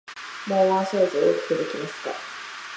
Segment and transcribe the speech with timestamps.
[0.47, 2.09] もうワンサイズ大きくできますか？